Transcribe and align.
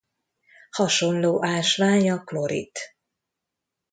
Hasonló 0.71 1.45
ásvány 1.45 2.09
a 2.09 2.23
klorit. 2.23 2.79